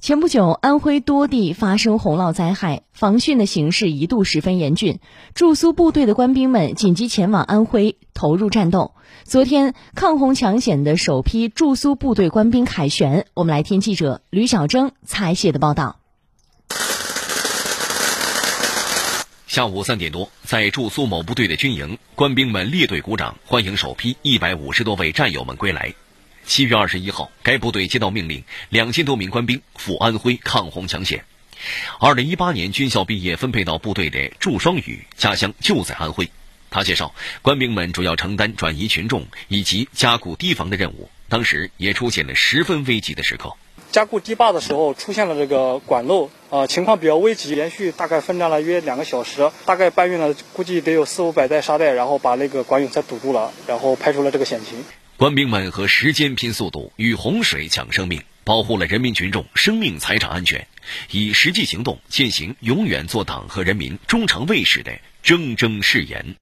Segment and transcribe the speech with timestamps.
[0.00, 4.98] 前不久，安徽多地发生洪涝灾害，防汛的形势一度十分严峻。
[5.34, 8.94] 驻苏部队的官兵们紧急前往安徽投入战斗。
[9.24, 13.26] 昨天，抗洪抢险的首批驻苏部队官兵凯旋。
[13.34, 15.98] 我们来听记者吕小征采写的报道。
[19.46, 25.94] 下午三点多，在驻苏某部队的军营，官兵们列队鼓掌，欢迎首批一百五十多位战友们归来。
[26.50, 31.24] 七月二十一号，该部队接到命令，两千多名官兵赴安徽抗洪抢险。
[32.00, 36.28] 二零一八年军校毕业分配到部队的祝双宇，家乡就在安徽。
[36.68, 43.54] 他介绍，官兵们主要承担转移群众以及加固堤防的任务，当时也出现了十分危急的时刻。
[43.92, 54.84] 加固堤坝的时候，出现了这个管漏，呃，情况比较危急，连续大概奋战了约两个小时，大概搬运了估计得有四五百袋沙袋，然后把那个管涌才堵住了，然后排除了这个险情。
[55.20, 60.66] 官兵们和时间拼速度，与洪水抢生命，保护了人民群众生命财产安全，
[61.10, 66.36] 以实际行动践行永远做党和人民忠诚卫士的铮铮誓言。